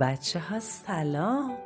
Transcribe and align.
بچه 0.00 0.40
ها 0.40 0.60
سلام 0.60 1.58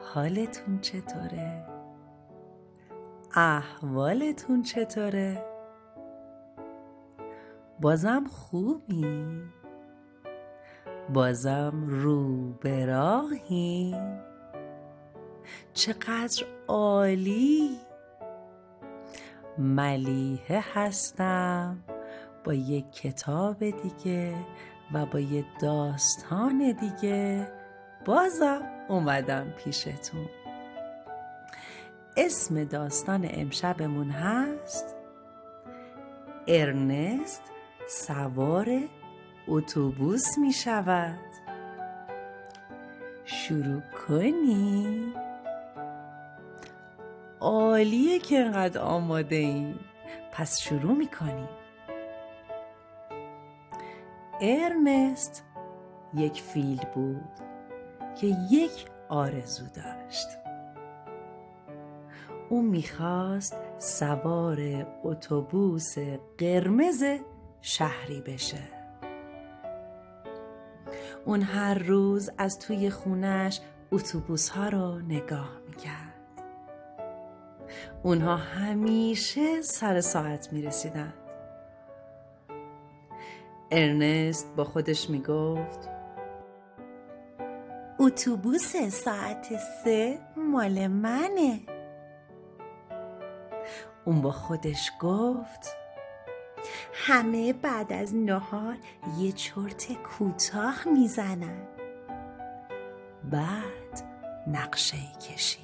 حالتون 0.00 0.80
چطوره؟ 0.80 1.66
احوالتون 3.34 4.62
چطوره؟ 4.62 5.44
بازم 7.80 8.24
خوبی؟ 8.24 9.42
بازم 11.14 11.86
رو 11.88 12.52
به 12.52 12.86
راهی؟ 12.86 13.96
چقدر 15.72 16.44
عالی 16.68 17.78
ملیحه 19.58 20.64
هستم 20.74 21.84
با 22.44 22.54
یک 22.54 22.92
کتاب 22.92 23.58
دیگه 23.70 24.34
و 24.92 25.06
با 25.06 25.20
یه 25.20 25.44
داستان 25.60 26.72
دیگه 26.80 27.48
بازم 28.04 28.62
اومدم 28.88 29.50
پیشتون. 29.50 30.28
اسم 32.16 32.64
داستان 32.64 33.28
امشبمون 33.30 34.10
هست 34.10 34.96
ارنست 36.46 37.42
سوار 37.88 38.80
اتوبوس 39.48 40.38
می 40.38 40.52
شود 40.52 41.18
شروع 43.24 43.82
کنی. 44.08 45.12
عالیه 47.40 48.18
که 48.18 48.38
انقدر 48.38 48.80
آماده 48.80 49.36
این 49.36 49.74
پس 50.32 50.60
شروع 50.60 50.92
می 50.92 51.06
کنیم 51.06 51.48
ارنست 54.44 55.44
یک 56.14 56.42
فیل 56.42 56.80
بود 56.94 57.30
که 58.20 58.26
یک 58.50 58.86
آرزو 59.08 59.64
داشت. 59.66 60.28
او 62.48 62.62
می‌خواست 62.62 63.56
سوار 63.78 64.58
اتوبوس 65.04 65.94
قرمز 66.38 67.04
شهری 67.60 68.20
بشه. 68.20 68.62
اون 71.24 71.42
هر 71.42 71.74
روز 71.74 72.30
از 72.38 72.58
توی 72.58 72.90
خونش 72.90 73.60
اتوبوس 73.92 74.48
ها 74.48 74.68
رو 74.68 74.98
نگاه 74.98 75.58
می‌کرد. 75.68 76.42
اونها 78.02 78.36
همیشه 78.36 79.62
سر 79.62 80.00
ساعت 80.00 80.52
می‌رسیدن. 80.52 81.14
ارنست 83.74 84.56
با 84.56 84.64
خودش 84.64 85.10
می‌گفت 85.10 85.88
اتوبوس 87.98 88.76
ساعت 88.76 89.56
سه 89.84 90.18
مال 90.36 90.86
منه. 90.86 91.60
اون 94.04 94.22
با 94.22 94.30
خودش 94.30 94.92
گفت 95.00 95.76
همه 96.92 97.52
بعد 97.52 97.92
از 97.92 98.14
نهار 98.14 98.76
یه 99.18 99.32
چرت 99.32 99.92
کوتاه 99.92 100.88
می‌زنن. 100.94 101.68
بعد 103.30 104.02
نقشه 104.46 104.96
کشید. 105.28 105.62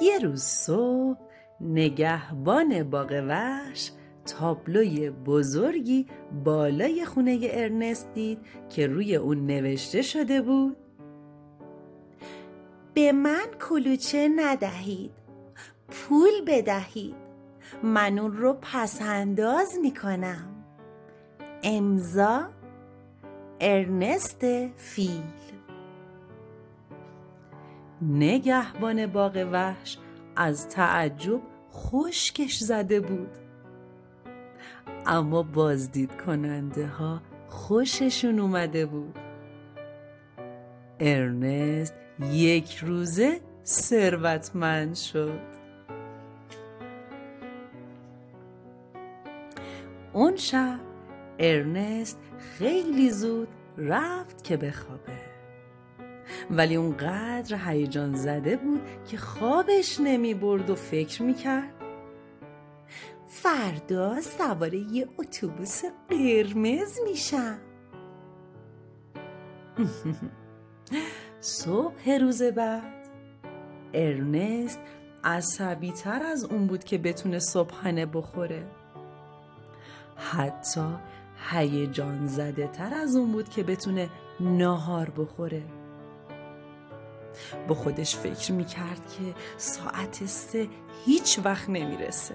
یه 0.00 0.18
روز 0.18 0.42
صبح 0.42 1.18
نگهبان 1.60 2.90
باغ 2.90 3.24
وحش 3.28 3.90
تابلوی 4.28 5.10
بزرگی 5.10 6.06
بالای 6.44 7.04
خونه 7.04 7.38
ارنست 7.42 8.12
دید 8.14 8.38
که 8.68 8.86
روی 8.86 9.16
اون 9.16 9.46
نوشته 9.46 10.02
شده 10.02 10.42
بود. 10.42 10.76
به 12.94 13.12
من 13.12 13.46
کلوچه 13.68 14.28
ندهید. 14.36 15.10
پول 15.88 16.44
بدهید. 16.46 17.14
من 17.82 18.18
اون 18.18 18.32
رو 18.32 18.58
پسنداز 18.62 19.78
می‌کنم. 19.82 20.64
امضا 21.62 22.48
ارنست 23.60 24.44
فیل. 24.76 25.22
نگهبان 28.02 29.06
باغ 29.06 29.48
وحش 29.52 29.98
از 30.36 30.68
تعجب 30.68 31.40
خشکش 31.72 32.58
زده 32.58 33.00
بود. 33.00 33.47
اما 35.08 35.42
بازدید 35.42 36.10
کننده 36.26 36.86
ها 36.86 37.20
خوششون 37.48 38.38
اومده 38.38 38.86
بود. 38.86 39.18
ارنست 41.00 41.94
یک 42.32 42.76
روزه 42.76 43.40
ثروتمند 43.64 44.94
شد. 44.94 45.40
اون 50.12 50.36
شب 50.36 50.80
ارنست 51.38 52.18
خیلی 52.58 53.10
زود 53.10 53.48
رفت 53.78 54.44
که 54.44 54.56
بخوابه. 54.56 55.18
ولی 56.50 56.74
اونقدر 56.76 57.56
هیجان 57.66 58.14
زده 58.14 58.56
بود 58.56 58.80
که 59.10 59.16
خوابش 59.16 60.00
نمی 60.00 60.34
برد 60.34 60.70
و 60.70 60.74
فکر 60.74 61.22
می‌کرد 61.22 61.77
فردا 63.28 64.20
سوار 64.20 64.74
یه 64.74 65.08
اتوبوس 65.18 65.82
قرمز 66.08 66.98
میشم. 67.04 67.58
صبح 71.40 72.10
روز 72.20 72.42
بعد. 72.42 73.08
ارنست 73.94 74.80
عصبی 75.24 75.92
تر 75.92 76.22
از 76.22 76.44
اون 76.44 76.66
بود 76.66 76.84
که 76.84 76.98
بتونه 76.98 77.38
صبحانه 77.38 78.06
بخوره. 78.06 78.66
حتی 80.16 80.86
هیجان 81.50 82.26
زده 82.26 82.66
تر 82.66 82.94
از 82.94 83.16
اون 83.16 83.32
بود 83.32 83.48
که 83.48 83.62
بتونه 83.62 84.08
ناهار 84.40 85.10
بخوره. 85.10 85.62
با 87.68 87.74
خودش 87.74 88.16
فکر 88.16 88.52
می‌کرد 88.52 89.12
که 89.18 89.34
ساعت 89.56 90.26
سه 90.26 90.68
هیچ 91.04 91.40
وقت 91.44 91.68
نمی‌رسه. 91.68 92.34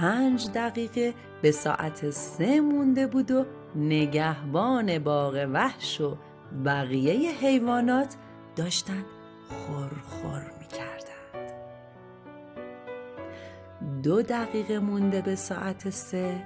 پنج 0.00 0.50
دقیقه 0.54 1.14
به 1.42 1.50
ساعت 1.50 2.10
سه 2.10 2.60
مونده 2.60 3.06
بود 3.06 3.30
و 3.30 3.44
نگهبان 3.76 4.98
باغ 4.98 5.48
وحش 5.52 6.00
و 6.00 6.16
بقیه 6.64 7.32
حیوانات 7.32 8.16
داشتن 8.56 9.04
خورخور 9.48 10.50
می‌کردند. 10.60 11.52
دو 14.02 14.22
دقیقه 14.22 14.78
مونده 14.78 15.20
به 15.20 15.34
ساعت 15.34 15.90
سه 15.90 16.42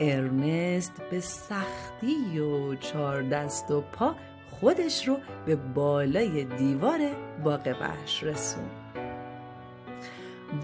ارنست 0.00 0.92
به 1.10 1.20
سختی 1.20 2.38
و 2.38 2.74
چهار 2.74 3.22
دست 3.22 3.70
و 3.70 3.80
پا 3.80 4.14
خودش 4.50 5.08
رو 5.08 5.18
به 5.46 5.56
بالای 5.56 6.44
دیوار 6.44 7.00
باغ 7.44 7.76
وحش 7.80 8.24
رسوند. 8.24 8.70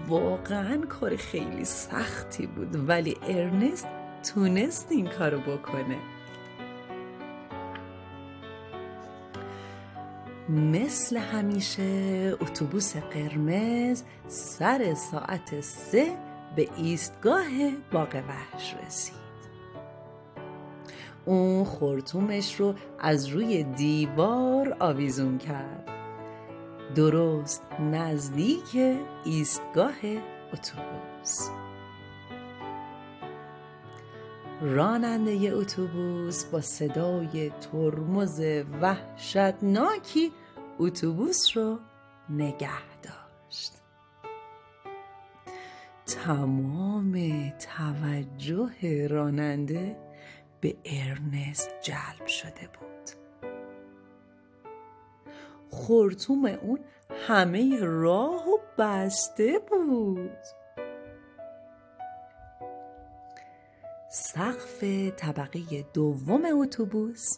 واقعا 0.07 0.81
کار 0.89 1.15
خیلی 1.15 1.65
سختی 1.65 2.47
بود 2.47 2.89
ولی 2.89 3.17
ارنست 3.27 3.87
تونست 4.33 4.91
این 4.91 5.07
کارو 5.07 5.39
بکنه. 5.39 5.97
مثل 10.49 11.17
همیشه 11.17 11.83
اتوبوس 12.41 12.95
قرمز 12.95 14.03
سر 14.27 14.93
ساعت 14.93 15.61
سه 15.61 16.17
به 16.55 16.69
ایستگاه 16.77 17.45
باغ 17.91 18.23
وحش 18.29 18.75
رسید. 18.85 19.21
اون 21.25 21.63
خورتومش 21.63 22.55
رو 22.55 22.75
از 22.99 23.25
روی 23.25 23.63
دیوار 23.63 24.77
آویزون 24.79 25.37
کرد. 25.37 26.00
درست 26.95 27.63
نزدیک 27.79 28.99
ایستگاه 29.25 29.95
اتوبوس. 30.53 31.49
راننده 34.61 35.51
اتوبوس 35.53 36.45
با 36.45 36.61
صدای 36.61 37.49
ترمز 37.49 38.41
وحشتناکی 38.81 40.31
اتوبوس 40.79 41.57
رو 41.57 41.79
نگه 42.29 43.01
داشت. 43.03 43.73
تمام 46.05 47.13
توجه 47.49 49.07
راننده 49.07 49.97
به 50.61 50.75
ارنست 50.85 51.69
جلب 51.83 52.27
شده 52.27 52.69
بود. 52.79 52.90
خورتوم 55.71 56.45
اون 56.45 56.79
همه 57.27 57.79
راه 57.81 58.49
و 58.49 58.57
بسته 58.77 59.59
بود. 59.59 60.37
سقف 64.09 64.83
طبقه 65.17 65.85
دوم 65.93 66.45
اتوبوس 66.61 67.37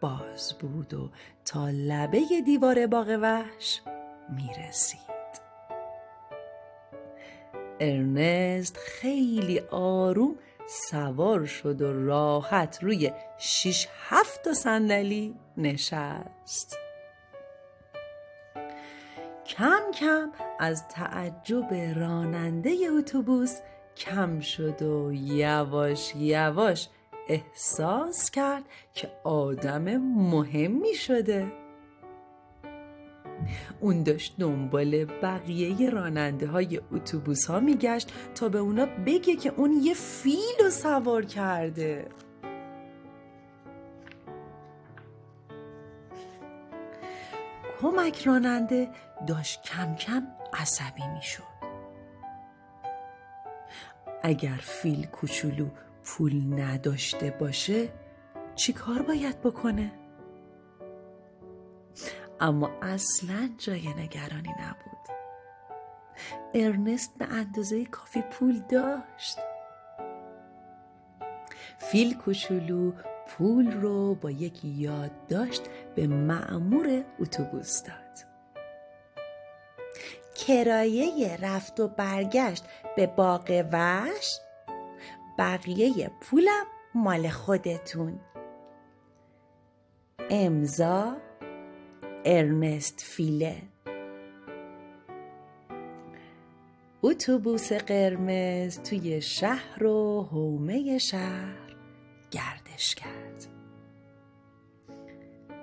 باز 0.00 0.54
بود 0.60 0.94
و 0.94 1.10
تا 1.44 1.70
لبه 1.70 2.20
دیوار 2.46 2.86
باغ 2.86 3.18
وحش 3.22 3.80
می‌رسید. 4.28 4.98
ارنست 7.80 8.76
خیلی 8.76 9.60
آروم 9.70 10.34
سوار 10.66 11.44
شد 11.44 11.82
و 11.82 12.06
راحت 12.06 12.78
روی 12.82 13.12
شیش 13.38 13.88
هفت 14.08 14.52
صندلی 14.52 15.34
نشست. 15.56 16.87
کم 19.48 19.90
کم 19.94 20.30
از 20.58 20.88
تعجب 20.88 21.74
راننده 21.96 22.70
اتوبوس 22.98 23.58
کم 23.96 24.40
شد 24.40 24.82
و 24.82 25.12
یواش 25.12 26.12
یواش 26.16 26.88
احساس 27.28 28.30
کرد 28.30 28.64
که 28.94 29.10
آدم 29.24 29.96
مهمی 29.96 30.94
شده. 30.94 31.52
اون 33.80 34.02
داشت 34.02 34.34
دنبال 34.38 35.04
بقیه 35.04 35.90
راننده 35.90 36.46
های 36.46 36.80
اتوبوس 36.92 37.46
ها 37.46 37.60
میگشت 37.60 38.12
تا 38.34 38.48
به 38.48 38.58
اونا 38.58 38.86
بگه 39.06 39.36
که 39.36 39.52
اون 39.56 39.80
یه 39.82 39.94
فیل 39.94 40.64
رو 40.64 40.70
سوار 40.70 41.24
کرده. 41.24 42.08
کمک 47.80 48.26
راننده 48.26 48.88
داشت 49.26 49.62
کم 49.62 49.94
کم 49.94 50.26
عصبی 50.52 51.06
می‌شد. 51.14 51.42
اگر 54.22 54.58
فیل 54.62 55.06
کوچولو 55.06 55.68
پول 56.04 56.60
نداشته 56.60 57.30
باشه 57.30 57.88
چی 58.54 58.72
کار 58.72 59.02
باید 59.02 59.40
بکنه؟ 59.40 59.92
اما 62.40 62.70
اصلا 62.82 63.48
جای 63.58 63.88
نگرانی 63.88 64.54
نبود. 64.60 65.16
ارنست 66.54 67.18
به 67.18 67.24
اندازه 67.24 67.84
کافی 67.84 68.22
پول 68.22 68.60
داشت. 68.60 69.38
فیل 71.78 72.16
کوچولو 72.16 72.92
پول 73.28 73.72
رو 73.72 74.14
با 74.14 74.30
یک 74.30 74.64
یادداشت 74.64 75.62
به 75.94 76.06
معمور 76.06 77.04
اتوبوس 77.20 77.82
داد. 77.82 78.28
کرایه 80.34 81.36
رفت 81.36 81.80
و 81.80 81.88
برگشت 81.88 82.64
به 82.96 83.06
باغ 83.06 83.64
وش 83.72 84.38
بقیه 85.38 86.10
پولم 86.20 86.66
مال 86.94 87.28
خودتون. 87.28 88.20
امضا 90.30 91.16
ارنست 92.24 93.00
فیله. 93.00 93.62
اتوبوس 97.02 97.72
قرمز 97.72 98.78
توی 98.78 99.20
شهر 99.20 99.84
و 99.84 100.22
حومه 100.22 100.98
شهر. 100.98 101.67
گردش 102.78 102.94
کرد. 102.94 103.46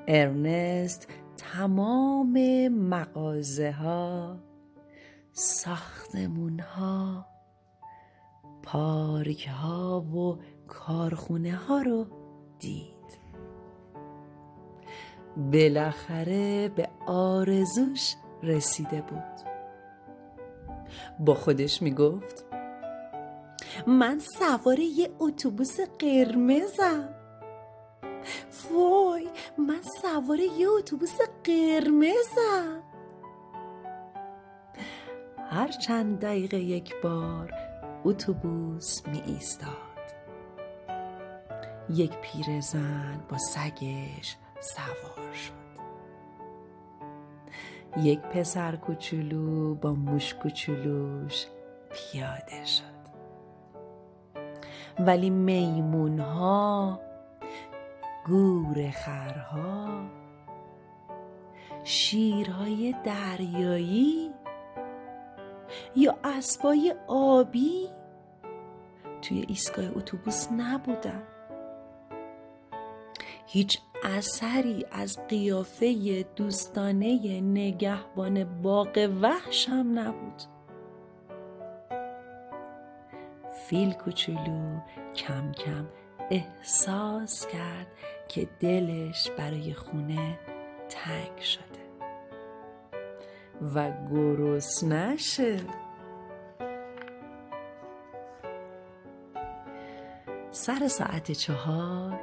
ارنست 0.07 1.07
تمام 1.37 2.67
مغازه 2.67 3.71
ها 3.71 4.37
ساختمون 5.31 6.59
ها 6.59 7.25
پارک 8.63 9.47
ها 9.47 10.01
و 10.01 10.37
کارخونه 10.67 11.55
ها 11.55 11.81
رو 11.81 12.05
دید. 12.59 12.95
بالاخره 15.51 16.69
به 16.69 16.89
آرزوش 17.07 18.15
رسیده 18.43 19.01
بود. 19.01 19.45
با 21.19 21.33
خودش 21.33 21.81
می‌گفت 21.81 22.45
من 23.87 24.19
سوار 24.19 24.79
یه 24.79 25.09
اتوبوس 25.19 25.79
قرمزم. 25.99 27.09
وای 28.71 29.27
من 29.57 29.81
سوار 30.01 30.39
یه 30.39 30.69
اتوبوس 30.69 31.17
قرمزم. 31.43 32.83
هر 35.49 35.67
چند 35.67 36.19
دقیقه 36.19 36.57
یک 36.57 36.93
بار 37.03 37.53
اتوبوس 38.05 39.07
می 39.07 39.21
ایستاد. 39.25 39.85
یک 41.89 42.11
پیرزن 42.17 43.23
با 43.29 43.37
سگش 43.37 44.37
سوار 44.59 45.33
شد. 45.33 45.65
یک 47.97 48.19
پسر 48.19 48.75
کوچولو 48.75 49.75
با 49.75 49.93
موش 49.93 50.33
کوچولوش 50.33 51.45
پیاده 51.91 52.65
شد. 52.65 52.94
ولی 54.99 55.29
میمون 55.29 56.19
ها 56.19 56.99
گور 58.25 58.91
خرها 58.91 59.89
شیرهای 61.83 62.95
دریایی 63.03 64.31
یا 65.95 66.17
اسبای 66.23 66.95
آبی 67.07 67.89
توی 69.21 69.45
ایستگاه 69.47 69.85
اتوبوس 69.97 70.51
نبودن. 70.51 71.23
هیچ 73.45 73.79
اثری 74.03 74.85
از 74.91 75.19
قیافه 75.27 76.25
دوستانه 76.35 77.41
نگهبان 77.41 78.61
باغ 78.61 79.09
وحش 79.21 79.69
هم 79.69 79.99
نبود. 79.99 80.54
فیل 83.69 83.93
کوچولو 83.93 84.79
کم 85.15 85.51
کم 85.51 85.85
احساس 86.31 87.47
کرد 87.47 87.87
که 88.27 88.47
دلش 88.59 89.31
برای 89.37 89.73
خونه 89.73 90.39
تنگ 90.89 91.39
شده. 91.39 91.85
و 93.75 93.91
نشه. 94.83 95.59
سر 100.51 100.87
ساعت 100.87 101.31
چهار 101.31 102.19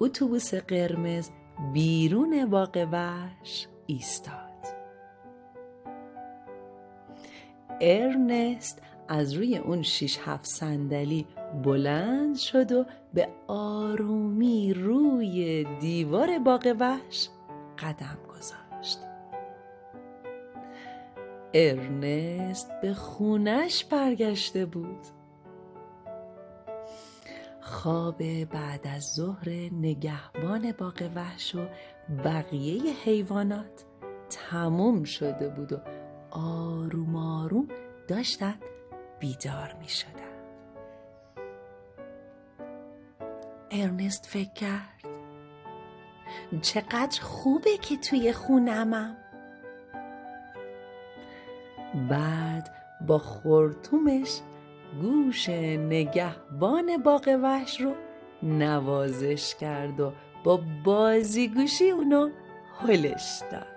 اتوبوس 0.00 0.54
قرمز 0.54 1.30
بیرون 1.72 2.50
باغ 2.50 2.88
وحش 2.92 3.66
ایستاد. 3.86 4.46
ارنست 7.80 8.82
از 9.08 9.32
روی 9.32 9.56
اون 9.56 9.82
شیش 9.82 10.18
هفت 10.24 10.44
صندلی 10.44 11.26
بلند 11.64 12.36
شد 12.36 12.72
و 12.72 12.84
به 13.14 13.28
آرومی 13.46 14.74
روی 14.74 15.64
دیوار 15.80 16.38
باغ 16.38 16.76
وحش 16.80 17.28
قدم 17.78 18.18
گذاشت. 18.28 18.98
ارنست 21.54 22.80
به 22.82 22.94
خونش 22.94 23.84
برگشته 23.84 24.66
بود. 24.66 25.06
خواب 27.60 28.44
بعد 28.44 28.86
از 28.86 29.14
ظهر 29.14 29.48
نگهبان 29.72 30.72
باغ 30.72 31.10
وحش 31.14 31.54
و 31.54 31.66
بقیه 32.24 32.92
حیوانات 33.04 33.84
تموم 34.30 35.04
شده 35.04 35.48
بود 35.48 35.72
و 35.72 35.76
آروم 36.30 37.16
آروم 37.16 37.68
داشتن 38.08 38.54
بیدار 39.20 39.74
می 39.80 39.88
شدن. 39.88 40.36
ارنست 43.70 44.26
فکر 44.26 44.52
کرد 44.52 44.96
چقدر 46.62 47.20
خوبه 47.20 47.76
که 47.82 47.96
توی 47.96 48.32
خونمم 48.32 49.16
بعد 52.10 52.70
با 53.06 53.18
خورتومش 53.18 54.40
گوش 55.00 55.48
نگهبان 55.48 56.96
باغ 56.96 57.38
وحش 57.42 57.80
رو 57.80 57.94
نوازش 58.42 59.54
کرد 59.54 60.00
و 60.00 60.12
با 60.44 60.60
بازیگوشی 60.84 61.90
اونو 61.90 62.30
هلش 62.80 63.42
داد 63.52 63.75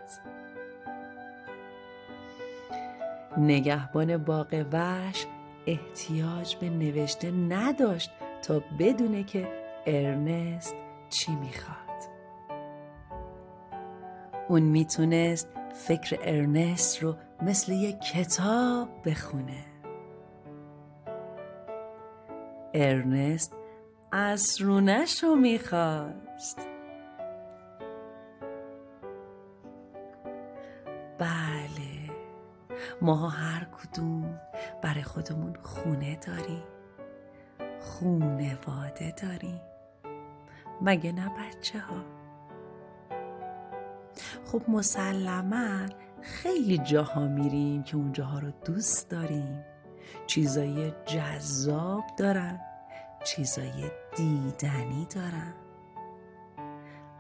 نگهبان 3.40 4.18
باغ 4.18 4.66
وحش 4.72 5.26
احتیاج 5.68 6.56
به 6.56 6.70
نوشته 6.70 7.32
نداشت 7.32 8.12
تا 8.42 8.62
بدونه 8.80 9.24
که 9.24 9.48
ارنست 9.86 10.76
چی 11.10 11.36
می‌خواد. 11.36 11.80
اون 14.50 14.62
می‌تونست 14.62 15.48
فکر 15.74 16.20
ارنست 16.22 17.04
رو 17.04 17.16
مثل 17.42 17.72
یک 17.72 18.00
کتاب 18.00 18.90
بخونه. 19.06 19.66
ارنست 22.74 23.56
اسرونش 24.12 25.24
رو 25.24 25.36
می‌خواست. 25.36 26.68
ما 33.02 33.30
هر 33.30 33.64
کدوم 33.64 34.40
برای 34.82 35.04
خودمون 35.04 35.56
خونه 35.64 36.16
داریم. 36.16 36.64
خونواده 37.80 39.14
داریم. 39.22 39.62
مگه 40.82 41.12
نه 41.12 41.30
بچه 41.30 41.80
ها 41.80 42.04
خب 44.46 44.62
مسلما 44.68 45.86
خیلی 46.22 46.78
جاها 46.78 47.28
میریم 47.28 47.84
که 47.84 47.98
اونجاها 47.98 48.40
رو 48.40 48.52
دوست 48.66 49.10
داریم. 49.10 49.64
چیزای 50.28 50.94
جذاب 51.06 52.04
دارن 52.18 52.60
چیزای 53.24 53.92
دیدنی 54.16 55.08
دارن. 55.16 55.54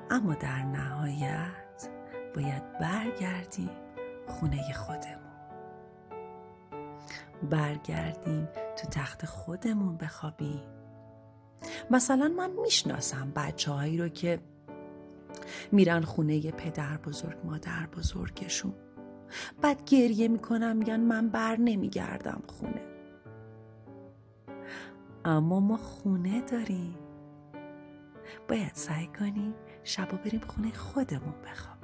اما 0.09 0.33
در 0.33 0.63
نهایت 0.63 1.89
باید 2.35 2.79
برگردیم 2.79 3.69
خونه 4.27 4.73
خودمون. 4.73 5.18
برگردیم 7.43 8.47
تو 8.77 8.87
تخت 8.87 9.25
خودمون 9.25 9.97
بخوابیم. 9.97 10.61
مثلا 11.91 12.27
من 12.37 12.51
می‌شناسم 12.51 13.31
بچه 13.35 13.71
هایی 13.71 13.97
رو 13.97 14.09
که 14.09 14.39
میرن 15.71 16.01
خونه 16.01 16.51
پدر 16.51 16.97
بزرگ 16.97 17.37
مادر 17.43 17.87
بزرگشون. 17.97 18.73
بعد 19.61 19.83
گریه 19.85 20.27
می‌کنم 20.27 20.77
میگن 20.77 20.99
من 20.99 21.29
بر 21.29 21.55
نمیگردم 21.55 22.41
خونه. 22.47 22.81
اما 25.25 25.59
ما 25.59 25.77
خونه 25.77 26.41
داریم. 26.41 26.95
باید 28.49 28.71
سعی 28.73 29.07
کنیم 29.07 29.53
شبا 29.83 30.17
بریم 30.17 30.41
خونه 30.47 30.73
خودمون 30.73 31.33
بخوابیم. 31.45 31.78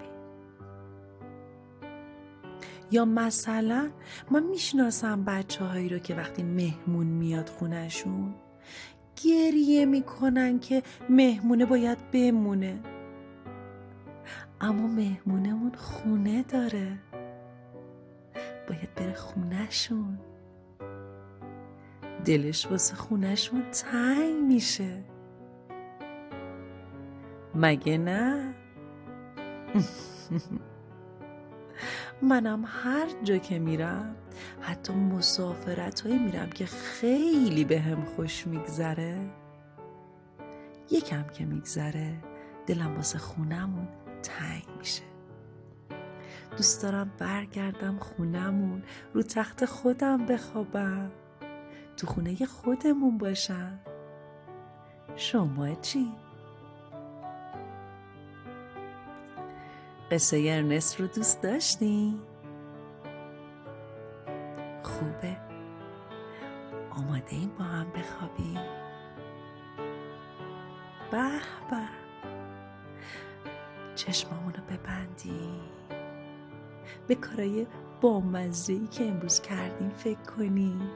یا 2.92 3.06
مثلا 3.06 3.90
من 4.32 4.44
می‌شناسم 4.44 5.24
بچه 5.26 5.66
هایی 5.66 5.90
رو 5.90 6.00
که 6.00 6.16
وقتی 6.16 6.44
مهمون 6.44 7.08
میاد 7.08 7.50
خونهشون 7.50 8.36
گریه 9.24 9.86
می‌کنن 9.86 10.60
که 10.60 10.84
مهمونه 11.10 11.66
باید 11.66 12.12
بمونه. 12.12 12.80
اما 14.62 14.88
مهمونمون 14.88 15.72
خونه 15.76 16.44
داره. 16.44 16.98
باید 18.70 18.96
بره 18.96 19.14
خونهشون. 19.14 20.20
دلش 22.26 22.68
واسه 22.68 22.96
خونهشون 22.96 23.64
تنگ 23.72 24.44
میشه. 24.44 25.04
مگه 27.56 27.98
نه؟ 27.98 28.54
منم 32.22 32.64
هر 32.68 33.08
جا 33.24 33.38
که 33.38 33.60
میرم 33.60 34.16
حتی 34.62 34.94
مسافرت 34.94 36.02
هایی 36.02 36.18
میرم 36.18 36.50
که 36.50 36.66
خیلی 36.66 37.64
به 37.64 37.80
هم 37.80 38.06
خوش 38.06 38.48
میگذره. 38.48 39.18
یکم 40.92 41.24
که 41.24 41.46
میگذره 41.46 42.14
دلم 42.68 42.96
واسه 42.96 43.18
خونمون 43.18 43.88
تنگ 44.24 44.66
میشه. 44.80 45.04
دوست 46.58 46.84
دارم 46.84 47.12
برگردم 47.18 47.98
خونمون 47.98 48.84
رو 49.14 49.22
تخت 49.22 49.66
خودم 49.66 50.26
بخوابم. 50.26 51.12
تو 51.98 52.08
خونه 52.08 52.46
خودمون 52.46 53.18
باشم. 53.18 53.80
شما 55.16 55.76
چی؟ 55.76 56.25
قصه 60.12 60.38
ارنست 60.38 61.02
رو 61.02 61.08
دوست 61.08 61.42
داشتی؟ 61.42 62.20
خوبه. 64.84 65.38
آماده 66.92 67.30
این 67.30 67.52
با 67.60 67.64
هم 67.64 67.88
بخوابیم. 67.92 68.60
به 71.12 71.30
به. 71.70 72.06
چشمامونو 73.96 74.58
ببندیم 74.70 75.62
به 77.08 77.16
کارای 77.16 77.68
بامزهی 78.02 78.88
که 78.88 79.04
امروز 79.06 79.42
کردیم 79.42 79.90
فکر 79.90 80.20
کنیم 80.38 80.90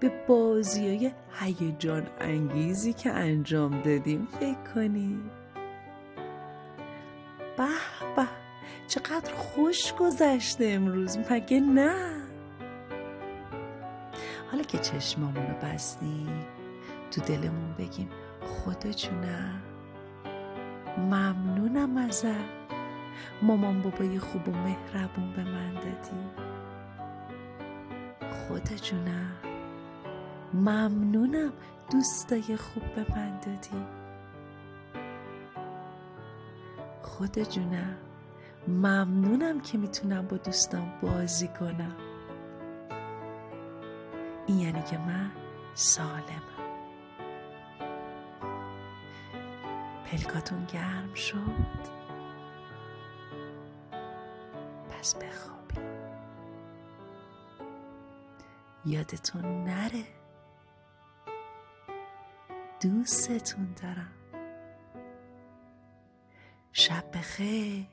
به 0.00 0.24
بازی 0.28 0.88
های 0.88 1.12
هیجان 1.40 2.06
انگیزی 2.20 2.92
که 2.92 3.10
انجام 3.10 3.80
دادیم 3.80 4.26
فکر 4.40 4.72
کنیم 4.74 5.30
به 7.56 7.68
به. 8.16 8.26
چقدر 8.88 9.34
خوش 9.34 9.94
گذشته 9.94 10.66
امروز. 10.66 11.18
مگه 11.30 11.60
نه؟ 11.60 12.16
حالا 14.50 14.62
که 14.62 14.78
چشمامونو 14.78 15.54
بستیم 15.62 16.44
تو 17.10 17.20
دلمون 17.20 17.74
بگیم 17.78 18.10
خدا 18.46 18.90
جونم 18.92 19.62
ممنونم 20.98 21.96
ازت. 21.96 22.56
مامان 23.42 23.82
بابای 23.82 24.18
خوب 24.18 24.48
و 24.48 24.52
مهربون 24.52 25.32
به 25.32 25.44
من 25.44 25.74
دادی. 25.74 26.46
خدا 28.32 28.76
جونم 28.76 29.32
ممنونم 30.54 31.52
دوستای 31.92 32.56
خوب 32.56 32.82
به 32.94 33.06
من 33.16 33.40
دادی. 33.40 33.95
خدا 37.18 37.44
جونم. 37.44 37.96
ممنونم 38.68 39.60
که 39.60 39.78
می‌تونم 39.78 40.26
با 40.26 40.36
دوستان 40.36 40.92
بازی 41.02 41.48
کنم. 41.48 41.96
این 44.46 44.58
یعنی 44.58 44.82
که 44.82 44.98
من 44.98 45.30
سالمم. 45.74 46.56
پلکاتون 50.06 50.64
گرم 50.64 51.14
شد. 51.14 51.96
پس 54.90 55.14
بخوابی 55.14 55.80
یادتون 58.84 59.64
نره. 59.64 60.04
دوستتون 62.80 63.74
دارم. 63.82 64.15
شب 66.88 67.04
بخیر. 67.14 67.86